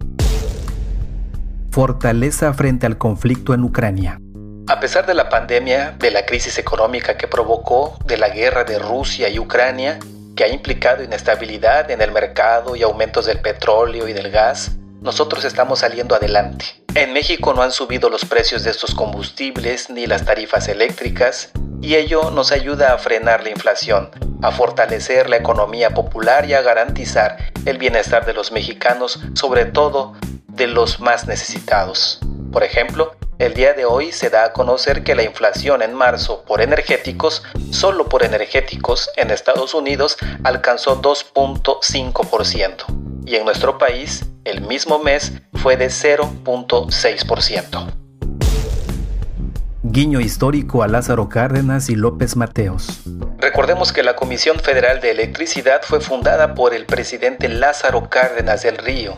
fortaleza 1.71 2.53
frente 2.53 2.87
al 2.87 2.99
conflicto 2.99 3.55
en 3.55 3.63
Ucrania. 3.63 4.19
A 4.69 4.81
pesar 4.81 5.07
de 5.07 5.15
la 5.15 5.29
pandemia, 5.29 5.95
de 5.99 6.11
la 6.11 6.27
crisis 6.27 6.59
económica 6.59 7.17
que 7.17 7.29
provocó, 7.29 7.97
de 8.05 8.17
la 8.17 8.29
guerra 8.29 8.65
de 8.65 8.79
Rusia 8.79 9.29
y 9.29 9.39
Ucrania, 9.39 9.99
que 10.37 10.45
ha 10.45 10.49
implicado 10.49 11.03
inestabilidad 11.03 11.91
en 11.91 12.03
el 12.03 12.13
mercado 12.13 12.77
y 12.77 12.83
aumentos 12.83 13.27
del 13.27 13.41
petróleo 13.41 14.09
y 14.09 14.13
del 14.13 14.31
gas, 14.31 14.73
nosotros 15.01 15.45
estamos 15.45 15.81
saliendo 15.81 16.15
adelante. 16.15 16.80
En 16.95 17.13
México 17.13 17.55
no 17.55 17.63
han 17.63 17.71
subido 17.71 18.11
los 18.11 18.25
precios 18.25 18.65
de 18.65 18.71
estos 18.73 18.97
combustibles 18.97 19.91
ni 19.91 20.07
las 20.07 20.25
tarifas 20.25 20.67
eléctricas 20.67 21.53
y 21.81 21.95
ello 21.95 22.33
nos 22.33 22.51
ayuda 22.51 22.93
a 22.93 22.99
frenar 22.99 23.45
la 23.45 23.51
inflación, 23.51 24.11
a 24.43 24.51
fortalecer 24.51 25.31
la 25.31 25.37
economía 25.37 25.91
popular 25.91 26.47
y 26.47 26.55
a 26.55 26.63
garantizar 26.63 27.53
el 27.65 27.79
bienestar 27.79 28.27
de 28.27 28.35
los 28.35 28.51
mexicanos, 28.51 29.21
sobre 29.35 29.67
todo 29.67 30.15
de 30.49 30.67
los 30.67 30.99
más 30.99 31.29
necesitados. 31.29 32.19
Por 32.51 32.65
ejemplo, 32.65 33.15
el 33.41 33.55
día 33.55 33.73
de 33.73 33.87
hoy 33.87 34.13
se 34.13 34.29
da 34.29 34.45
a 34.45 34.53
conocer 34.53 35.03
que 35.03 35.15
la 35.15 35.23
inflación 35.23 35.81
en 35.81 35.95
marzo 35.95 36.45
por 36.47 36.61
energéticos, 36.61 37.43
solo 37.71 38.07
por 38.07 38.23
energéticos, 38.23 39.09
en 39.17 39.31
Estados 39.31 39.73
Unidos 39.73 40.19
alcanzó 40.45 41.01
2.5% 41.01 42.85
y 43.25 43.37
en 43.37 43.47
nuestro 43.47 43.79
país 43.79 44.27
el 44.45 44.61
mismo 44.61 44.99
mes 44.99 45.33
fue 45.55 45.79
de 45.79 45.87
0.6%. 45.87 47.87
Guiño 49.85 50.21
histórico 50.21 50.83
a 50.83 50.89
Lázaro 50.89 51.31
Cárdenas 51.31 51.89
y 51.89 51.97
López 51.97 52.37
Mateos. 52.37 53.01
Recordemos 53.39 53.95
que 53.95 54.03
la 54.03 54.17
Comisión 54.17 54.59
Federal 54.59 55.01
de 55.01 55.13
Electricidad 55.13 55.81
fue 55.83 56.03
fundada 56.03 56.55
por 56.55 56.75
el 56.75 56.85
presidente 56.85 57.49
Lázaro 57.49 58.11
Cárdenas 58.11 58.63
del 58.63 58.77
Río 58.77 59.17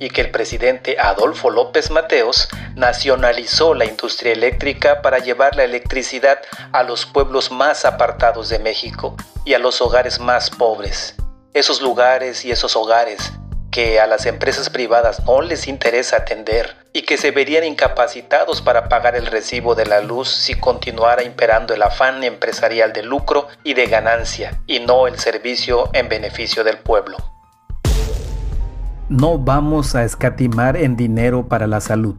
y 0.00 0.08
que 0.08 0.22
el 0.22 0.30
presidente 0.30 0.96
Adolfo 0.98 1.50
López 1.50 1.90
Mateos 1.90 2.48
nacionalizó 2.74 3.74
la 3.74 3.84
industria 3.84 4.32
eléctrica 4.32 5.02
para 5.02 5.18
llevar 5.18 5.54
la 5.54 5.62
electricidad 5.62 6.40
a 6.72 6.82
los 6.82 7.06
pueblos 7.06 7.52
más 7.52 7.84
apartados 7.84 8.48
de 8.48 8.58
México 8.58 9.14
y 9.44 9.54
a 9.54 9.58
los 9.58 9.80
hogares 9.80 10.18
más 10.18 10.50
pobres. 10.50 11.14
Esos 11.52 11.82
lugares 11.82 12.44
y 12.44 12.50
esos 12.50 12.74
hogares 12.74 13.32
que 13.70 14.00
a 14.00 14.06
las 14.06 14.26
empresas 14.26 14.70
privadas 14.70 15.24
no 15.26 15.42
les 15.42 15.68
interesa 15.68 16.16
atender 16.16 16.76
y 16.92 17.02
que 17.02 17.18
se 17.18 17.30
verían 17.30 17.64
incapacitados 17.64 18.62
para 18.62 18.88
pagar 18.88 19.14
el 19.14 19.26
recibo 19.26 19.74
de 19.74 19.86
la 19.86 20.00
luz 20.00 20.28
si 20.28 20.54
continuara 20.54 21.22
imperando 21.22 21.74
el 21.74 21.82
afán 21.82 22.24
empresarial 22.24 22.92
de 22.92 23.02
lucro 23.02 23.48
y 23.62 23.74
de 23.74 23.86
ganancia 23.86 24.60
y 24.66 24.80
no 24.80 25.06
el 25.06 25.18
servicio 25.18 25.90
en 25.92 26.08
beneficio 26.08 26.64
del 26.64 26.78
pueblo 26.78 27.18
no 29.10 29.38
vamos 29.38 29.96
a 29.96 30.04
escatimar 30.04 30.76
en 30.76 30.96
dinero 30.96 31.48
para 31.48 31.66
la 31.66 31.80
salud. 31.80 32.14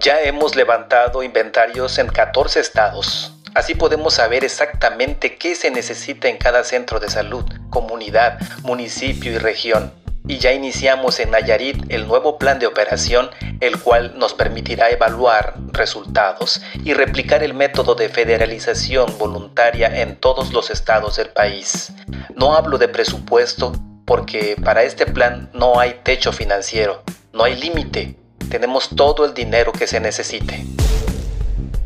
Ya 0.00 0.22
hemos 0.22 0.56
levantado 0.56 1.22
inventarios 1.22 1.98
en 1.98 2.08
14 2.08 2.58
estados. 2.58 3.34
Así 3.54 3.74
podemos 3.74 4.14
saber 4.14 4.42
exactamente 4.42 5.36
qué 5.36 5.54
se 5.54 5.70
necesita 5.70 6.28
en 6.28 6.38
cada 6.38 6.64
centro 6.64 6.98
de 7.00 7.10
salud, 7.10 7.44
comunidad, 7.68 8.40
municipio 8.62 9.30
y 9.30 9.36
región. 9.36 9.92
Y 10.26 10.38
ya 10.38 10.54
iniciamos 10.54 11.20
en 11.20 11.32
Nayarit 11.32 11.84
el 11.90 12.08
nuevo 12.08 12.38
plan 12.38 12.58
de 12.58 12.66
operación, 12.66 13.28
el 13.60 13.78
cual 13.78 14.14
nos 14.16 14.32
permitirá 14.32 14.88
evaluar 14.88 15.54
resultados 15.72 16.62
y 16.82 16.94
replicar 16.94 17.42
el 17.42 17.52
método 17.52 17.94
de 17.94 18.08
federalización 18.08 19.18
voluntaria 19.18 20.00
en 20.00 20.16
todos 20.16 20.54
los 20.54 20.70
estados 20.70 21.16
del 21.16 21.28
país. 21.28 21.92
No 22.34 22.54
hablo 22.54 22.78
de 22.78 22.88
presupuesto, 22.88 23.72
porque 24.12 24.56
para 24.62 24.82
este 24.82 25.06
plan 25.06 25.48
no 25.54 25.80
hay 25.80 26.00
techo 26.02 26.32
financiero, 26.32 27.02
no 27.32 27.44
hay 27.44 27.58
límite, 27.58 28.14
tenemos 28.50 28.90
todo 28.94 29.24
el 29.24 29.32
dinero 29.32 29.72
que 29.72 29.86
se 29.86 30.00
necesite. 30.00 30.66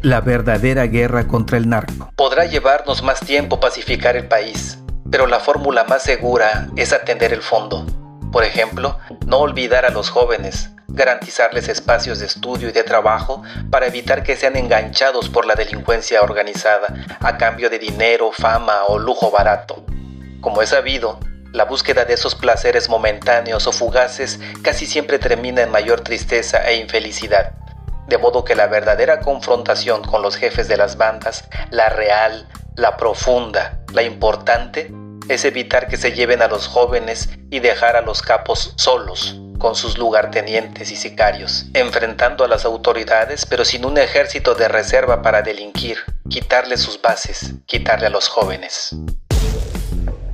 La 0.02 0.21
verdadera 0.21 0.88
guerra 0.88 1.28
contra 1.28 1.56
el 1.56 1.68
narco. 1.68 2.11
Podrá 2.16 2.47
llevarnos 2.47 3.04
más 3.04 3.21
tiempo 3.21 3.61
pacificar 3.61 4.16
el 4.16 4.26
país, 4.26 4.76
pero 5.09 5.28
la 5.28 5.38
fórmula 5.38 5.85
más 5.85 6.02
segura 6.02 6.66
es 6.75 6.92
atender 6.92 7.33
el 7.33 7.42
fondo. 7.42 7.87
Por 8.33 8.42
ejemplo, 8.42 8.99
no 9.25 9.38
olvidar 9.38 9.87
a 9.87 9.90
los 9.90 10.11
jóvenes, 10.11 10.71
garantizarles 10.88 11.68
espacios 11.68 12.18
de 12.18 12.26
estudio 12.26 12.71
y 12.71 12.73
de 12.73 12.83
trabajo 12.83 13.45
para 13.71 13.87
evitar 13.87 14.25
que 14.25 14.35
sean 14.35 14.56
enganchados 14.56 15.28
por 15.28 15.47
la 15.47 15.54
delincuencia 15.54 16.23
organizada 16.23 16.92
a 17.21 17.38
cambio 17.38 17.71
de 17.71 17.78
dinero, 17.78 18.33
fama 18.33 18.83
o 18.88 18.99
lujo 18.99 19.30
barato. 19.30 19.86
Como 20.41 20.60
es 20.60 20.71
sabido, 20.71 21.21
la 21.56 21.64
búsqueda 21.64 22.04
de 22.04 22.12
esos 22.12 22.34
placeres 22.34 22.90
momentáneos 22.90 23.66
o 23.66 23.73
fugaces 23.73 24.38
casi 24.62 24.84
siempre 24.84 25.19
termina 25.19 25.62
en 25.62 25.71
mayor 25.71 26.02
tristeza 26.02 26.58
e 26.69 26.76
infelicidad. 26.76 27.54
De 28.06 28.19
modo 28.19 28.45
que 28.45 28.54
la 28.54 28.66
verdadera 28.66 29.21
confrontación 29.21 30.04
con 30.04 30.21
los 30.21 30.36
jefes 30.36 30.69
de 30.69 30.76
las 30.76 30.99
bandas, 30.99 31.49
la 31.71 31.88
real, 31.88 32.47
la 32.75 32.99
profunda, 32.99 33.80
la 33.95 34.02
importante, 34.02 34.92
es 35.30 35.47
evitar 35.47 35.88
que 35.88 35.97
se 35.97 36.12
lleven 36.12 36.42
a 36.42 36.49
los 36.49 36.69
jóvenes 36.69 37.30
y 37.50 37.60
dejar 37.60 37.97
a 37.97 38.02
los 38.02 38.21
capos 38.21 38.75
solos, 38.76 39.40
con 39.58 39.75
sus 39.75 39.97
lugartenientes 39.97 40.90
y 40.90 40.97
sicarios, 40.97 41.64
enfrentando 41.73 42.45
a 42.45 42.49
las 42.49 42.66
autoridades 42.66 43.47
pero 43.47 43.64
sin 43.64 43.86
un 43.86 43.97
ejército 43.97 44.54
de 44.54 44.69
reserva 44.69 45.23
para 45.23 45.40
delinquir, 45.40 46.00
quitarle 46.28 46.76
sus 46.76 47.00
bases, 47.00 47.54
quitarle 47.64 48.08
a 48.08 48.10
los 48.10 48.28
jóvenes 48.28 48.95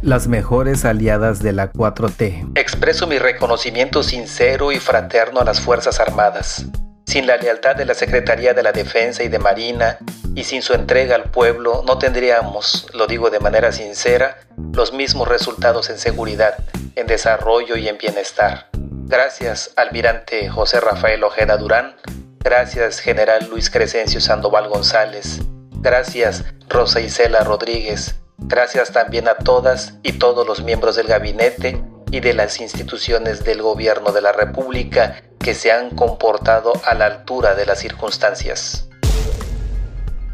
las 0.02 0.26
mejores 0.26 0.84
aliadas 0.84 1.42
de 1.42 1.52
la 1.52 1.72
4T. 1.72 2.52
Expreso 2.56 3.06
mi 3.06 3.18
reconocimiento 3.18 4.02
sincero 4.02 4.72
y 4.72 4.78
fraterno 4.78 5.40
a 5.40 5.44
las 5.44 5.60
Fuerzas 5.60 6.00
Armadas. 6.00 6.66
Sin 7.06 7.26
la 7.26 7.36
lealtad 7.36 7.76
de 7.76 7.84
la 7.84 7.94
Secretaría 7.94 8.52
de 8.52 8.62
la 8.62 8.72
Defensa 8.72 9.22
y 9.22 9.28
de 9.28 9.38
Marina 9.38 9.98
y 10.34 10.44
sin 10.44 10.62
su 10.62 10.72
entrega 10.74 11.14
al 11.14 11.30
pueblo 11.30 11.84
no 11.86 11.98
tendríamos, 11.98 12.88
lo 12.94 13.06
digo 13.06 13.30
de 13.30 13.38
manera 13.38 13.70
sincera, 13.70 14.38
los 14.72 14.92
mismos 14.92 15.28
resultados 15.28 15.88
en 15.90 15.98
seguridad, 15.98 16.56
en 16.96 17.06
desarrollo 17.06 17.76
y 17.76 17.88
en 17.88 17.98
bienestar. 17.98 18.68
Gracias, 18.72 19.72
almirante 19.76 20.48
José 20.48 20.80
Rafael 20.80 21.22
Ojeda 21.22 21.56
Durán. 21.56 21.94
Gracias, 22.40 22.98
general 22.98 23.46
Luis 23.48 23.70
Crescencio 23.70 24.20
Sandoval 24.20 24.68
González. 24.68 25.40
Gracias, 25.80 26.44
Rosa 26.68 27.00
Isela 27.00 27.44
Rodríguez. 27.44 28.21
Gracias 28.44 28.92
también 28.92 29.28
a 29.28 29.34
todas 29.34 29.94
y 30.02 30.12
todos 30.12 30.46
los 30.46 30.62
miembros 30.62 30.96
del 30.96 31.06
gabinete 31.06 31.82
y 32.10 32.20
de 32.20 32.34
las 32.34 32.60
instituciones 32.60 33.44
del 33.44 33.62
gobierno 33.62 34.12
de 34.12 34.20
la 34.20 34.32
República 34.32 35.22
que 35.38 35.54
se 35.54 35.72
han 35.72 35.90
comportado 35.90 36.72
a 36.84 36.94
la 36.94 37.06
altura 37.06 37.54
de 37.54 37.66
las 37.66 37.78
circunstancias. 37.78 38.88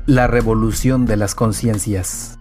La 0.07 0.27
revolución 0.27 1.07
de 1.07 1.17
las 1.17 1.35
conciencias. 1.35 2.37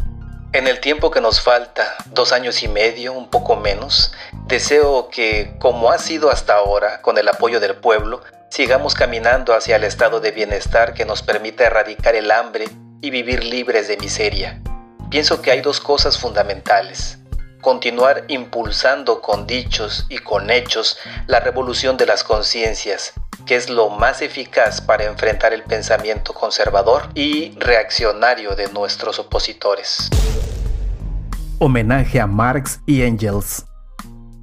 En 0.54 0.68
el 0.68 0.80
tiempo 0.80 1.12
que 1.12 1.22
nos 1.22 1.42
falta, 1.42 1.84
dos 2.14 2.32
años 2.32 2.64
y 2.64 2.68
medio, 2.68 3.14
un 3.14 3.30
poco 3.30 3.58
menos, 3.58 4.14
deseo 4.48 5.10
que, 5.10 5.54
como 5.60 5.92
ha 5.92 6.00
sido 6.00 6.32
hasta 6.32 6.56
ahora, 6.56 7.02
con 7.02 7.18
el 7.18 7.28
apoyo 7.28 7.60
del 7.60 7.76
pueblo, 7.76 8.22
sigamos 8.50 8.96
caminando 8.96 9.54
hacia 9.54 9.76
el 9.76 9.84
estado 9.84 10.22
de 10.22 10.32
bienestar 10.32 10.94
que 10.94 11.06
nos 11.06 11.22
permita 11.22 11.66
erradicar 11.66 12.16
el 12.16 12.32
hambre 12.32 12.70
y 13.02 13.12
vivir 13.12 13.44
libres 13.44 13.88
de 13.88 13.98
miseria 13.98 14.62
pienso 15.10 15.42
que 15.42 15.52
hay 15.52 15.62
dos 15.62 15.80
cosas 15.80 16.18
fundamentales. 16.18 17.20
Continuar 17.62 18.26
impulsando 18.28 19.22
con 19.22 19.48
dichos 19.48 20.06
y 20.10 20.20
con 20.20 20.50
hechos 20.50 20.98
la 21.28 21.40
revolución 21.40 21.98
de 21.98 22.06
las 22.06 22.24
conciencias, 22.24 23.14
que 23.46 23.56
es 23.56 23.70
lo 23.70 23.90
más 23.90 24.22
eficaz 24.22 24.80
para 24.80 25.06
enfrentar 25.06 25.54
el 25.54 25.64
pensamiento 25.64 26.34
conservador 26.34 27.10
y 27.14 27.58
reaccionario 27.58 28.56
de 28.56 28.72
nuestros 28.72 29.20
opositores. 29.20 30.10
Homenaje 31.60 32.20
a 32.20 32.28
Marx 32.28 32.80
y 32.86 33.02
Engels. 33.02 33.66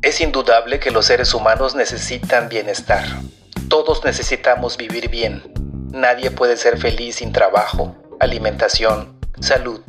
Es 0.02 0.20
indudable 0.20 0.80
que 0.80 0.90
los 0.90 1.06
seres 1.06 1.32
humanos 1.32 1.74
necesitan 1.74 2.48
bienestar. 2.48 3.04
Todos 3.68 4.04
necesitamos 4.04 4.76
vivir 4.76 5.08
bien. 5.08 5.42
Nadie 5.92 6.30
puede 6.30 6.56
ser 6.56 6.78
feliz 6.78 7.16
sin 7.16 7.32
trabajo, 7.32 7.96
alimentación, 8.18 9.18
salud 9.40 9.80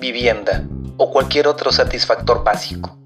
vivienda 0.00 0.64
o 0.96 1.10
cualquier 1.10 1.48
otro 1.48 1.72
satisfactor 1.72 2.44
básico. 2.44 2.98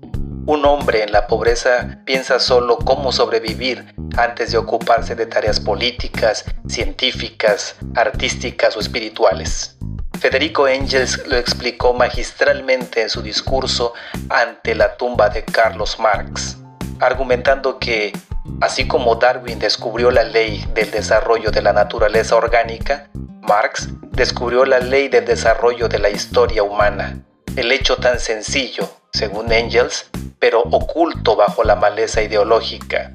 Un 0.44 0.64
hombre 0.64 1.04
en 1.04 1.12
la 1.12 1.28
pobreza 1.28 2.00
piensa 2.04 2.40
solo 2.40 2.78
cómo 2.78 3.12
sobrevivir 3.12 3.94
antes 4.16 4.50
de 4.50 4.58
ocuparse 4.58 5.14
de 5.14 5.26
tareas 5.26 5.60
políticas, 5.60 6.44
científicas, 6.66 7.76
artísticas 7.94 8.76
o 8.76 8.80
espirituales. 8.80 9.76
Federico 10.18 10.68
Engels 10.68 11.26
lo 11.26 11.36
explicó 11.36 11.94
magistralmente 11.94 13.02
en 13.02 13.10
su 13.10 13.22
discurso 13.22 13.92
ante 14.30 14.74
la 14.74 14.96
tumba 14.96 15.28
de 15.28 15.44
Carlos 15.44 15.98
Marx, 15.98 16.58
argumentando 17.00 17.78
que, 17.78 18.12
así 18.60 18.86
como 18.86 19.16
Darwin 19.16 19.58
descubrió 19.58 20.10
la 20.10 20.22
ley 20.22 20.64
del 20.74 20.90
desarrollo 20.90 21.50
de 21.50 21.62
la 21.62 21.72
naturaleza 21.72 22.36
orgánica, 22.36 23.08
Marx 23.40 23.88
descubrió 24.12 24.64
la 24.64 24.78
ley 24.78 25.08
del 25.08 25.24
desarrollo 25.24 25.88
de 25.88 25.98
la 25.98 26.10
historia 26.10 26.62
humana, 26.62 27.18
el 27.56 27.72
hecho 27.72 27.96
tan 27.96 28.20
sencillo, 28.20 28.88
según 29.12 29.52
Engels, 29.52 30.10
pero 30.38 30.60
oculto 30.60 31.36
bajo 31.36 31.64
la 31.64 31.76
maleza 31.76 32.22
ideológica, 32.22 33.10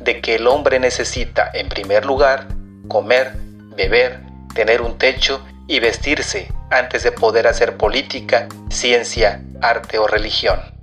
de 0.00 0.20
que 0.20 0.36
el 0.36 0.46
hombre 0.46 0.78
necesita, 0.80 1.50
en 1.54 1.68
primer 1.68 2.04
lugar, 2.04 2.48
comer, 2.88 3.32
beber, 3.76 4.20
tener 4.54 4.82
un 4.82 4.98
techo 4.98 5.40
y 5.66 5.80
vestirse 5.80 6.50
antes 6.70 7.02
de 7.02 7.12
poder 7.12 7.46
hacer 7.46 7.76
política, 7.76 8.48
ciencia, 8.70 9.42
arte 9.60 9.98
o 9.98 10.06
religión. 10.06 10.77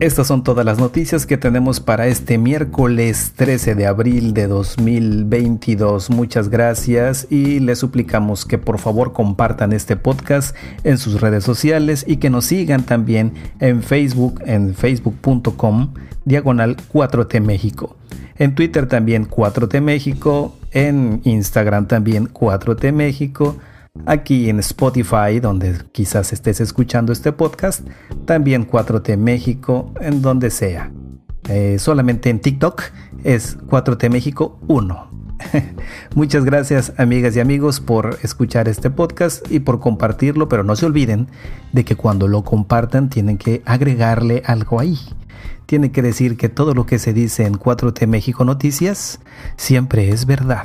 Estas 0.00 0.28
son 0.28 0.44
todas 0.44 0.64
las 0.64 0.78
noticias 0.78 1.26
que 1.26 1.36
tenemos 1.36 1.80
para 1.80 2.06
este 2.06 2.38
miércoles 2.38 3.32
13 3.34 3.74
de 3.74 3.88
abril 3.88 4.32
de 4.32 4.46
2022. 4.46 6.10
Muchas 6.10 6.50
gracias 6.50 7.26
y 7.30 7.58
les 7.58 7.80
suplicamos 7.80 8.46
que 8.46 8.58
por 8.58 8.78
favor 8.78 9.12
compartan 9.12 9.72
este 9.72 9.96
podcast 9.96 10.54
en 10.84 10.98
sus 10.98 11.20
redes 11.20 11.42
sociales 11.42 12.04
y 12.06 12.18
que 12.18 12.30
nos 12.30 12.44
sigan 12.44 12.84
también 12.84 13.32
en 13.58 13.82
Facebook 13.82 14.40
en 14.46 14.76
facebook.com 14.76 15.94
diagonal 16.24 16.76
4T 16.76 17.40
México. 17.40 17.96
En 18.36 18.54
Twitter 18.54 18.86
también 18.86 19.28
4T 19.28 19.80
México, 19.80 20.56
en 20.70 21.22
Instagram 21.24 21.88
también 21.88 22.32
4T 22.32 22.92
México 22.92 23.56
Aquí 24.06 24.48
en 24.48 24.58
Spotify, 24.60 25.40
donde 25.40 25.76
quizás 25.92 26.32
estés 26.32 26.60
escuchando 26.60 27.12
este 27.12 27.32
podcast, 27.32 27.86
también 28.24 28.68
4T 28.68 29.16
México, 29.16 29.92
en 30.00 30.22
donde 30.22 30.50
sea. 30.50 30.90
Eh, 31.48 31.78
solamente 31.78 32.30
en 32.30 32.40
TikTok 32.40 32.82
es 33.24 33.58
4T 33.58 34.10
México 34.10 34.58
1. 34.68 35.10
Muchas 36.14 36.44
gracias 36.44 36.92
amigas 36.96 37.36
y 37.36 37.40
amigos 37.40 37.80
por 37.80 38.18
escuchar 38.22 38.68
este 38.68 38.90
podcast 38.90 39.50
y 39.50 39.60
por 39.60 39.80
compartirlo, 39.80 40.48
pero 40.48 40.64
no 40.64 40.76
se 40.76 40.86
olviden 40.86 41.28
de 41.72 41.84
que 41.84 41.96
cuando 41.96 42.28
lo 42.28 42.42
compartan 42.44 43.08
tienen 43.08 43.38
que 43.38 43.62
agregarle 43.64 44.42
algo 44.46 44.80
ahí. 44.80 44.98
Tienen 45.66 45.90
que 45.90 46.02
decir 46.02 46.36
que 46.36 46.48
todo 46.48 46.74
lo 46.74 46.86
que 46.86 46.98
se 46.98 47.12
dice 47.12 47.46
en 47.46 47.54
4T 47.54 48.06
México 48.06 48.44
Noticias 48.44 49.20
siempre 49.56 50.10
es 50.10 50.26
verdad. 50.26 50.64